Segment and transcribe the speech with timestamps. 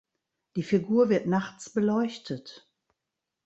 [0.55, 2.67] Die Figur wird nachts beleuchtet.